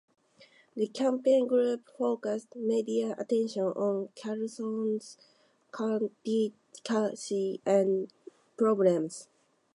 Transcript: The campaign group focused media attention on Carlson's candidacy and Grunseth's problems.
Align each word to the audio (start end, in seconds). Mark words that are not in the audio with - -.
The 0.73 0.87
campaign 0.87 1.45
group 1.45 1.81
focused 1.95 2.55
media 2.55 3.13
attention 3.19 3.65
on 3.65 4.09
Carlson's 4.19 5.15
candidacy 5.71 7.61
and 7.67 8.11
Grunseth's 8.57 8.57
problems. 8.57 9.27